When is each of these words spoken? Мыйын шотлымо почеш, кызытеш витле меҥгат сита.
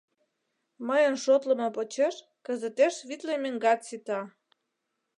Мыйын 0.87 1.15
шотлымо 1.23 1.67
почеш, 1.75 2.15
кызытеш 2.45 2.95
витле 3.07 3.35
меҥгат 3.43 3.79
сита. 3.87 4.19